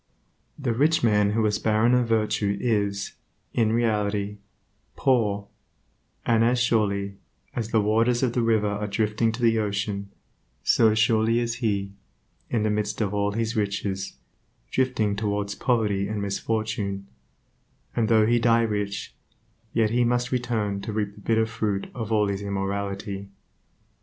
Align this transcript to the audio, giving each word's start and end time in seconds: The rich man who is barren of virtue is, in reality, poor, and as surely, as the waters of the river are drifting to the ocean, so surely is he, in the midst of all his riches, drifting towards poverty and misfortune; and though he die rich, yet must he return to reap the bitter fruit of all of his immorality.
The 0.57 0.73
rich 0.73 1.03
man 1.03 1.33
who 1.33 1.45
is 1.45 1.59
barren 1.59 1.93
of 1.93 2.07
virtue 2.07 2.57
is, 2.59 3.13
in 3.53 3.71
reality, 3.71 4.39
poor, 4.95 5.47
and 6.25 6.43
as 6.43 6.57
surely, 6.57 7.17
as 7.55 7.69
the 7.69 7.81
waters 7.83 8.23
of 8.23 8.33
the 8.33 8.41
river 8.41 8.67
are 8.67 8.87
drifting 8.87 9.31
to 9.33 9.43
the 9.43 9.59
ocean, 9.59 10.09
so 10.63 10.95
surely 10.95 11.37
is 11.37 11.57
he, 11.57 11.91
in 12.49 12.63
the 12.63 12.71
midst 12.71 12.99
of 12.99 13.13
all 13.13 13.33
his 13.33 13.55
riches, 13.55 14.13
drifting 14.71 15.15
towards 15.15 15.53
poverty 15.53 16.07
and 16.07 16.19
misfortune; 16.19 17.05
and 17.95 18.09
though 18.09 18.25
he 18.25 18.39
die 18.39 18.63
rich, 18.63 19.13
yet 19.71 19.93
must 20.07 20.29
he 20.29 20.35
return 20.37 20.81
to 20.81 20.91
reap 20.91 21.13
the 21.13 21.21
bitter 21.21 21.45
fruit 21.45 21.91
of 21.93 22.11
all 22.11 22.23
of 22.23 22.31
his 22.31 22.41
immorality. 22.41 23.29